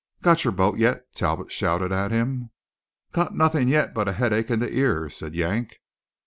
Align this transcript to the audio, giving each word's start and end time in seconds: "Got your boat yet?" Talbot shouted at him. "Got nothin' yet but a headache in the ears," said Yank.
"Got 0.23 0.43
your 0.43 0.51
boat 0.51 0.79
yet?" 0.79 1.03
Talbot 1.13 1.51
shouted 1.51 1.91
at 1.91 2.09
him. 2.09 2.49
"Got 3.11 3.35
nothin' 3.35 3.67
yet 3.67 3.93
but 3.93 4.07
a 4.09 4.13
headache 4.13 4.49
in 4.49 4.57
the 4.57 4.75
ears," 4.75 5.15
said 5.15 5.35
Yank. 5.35 5.75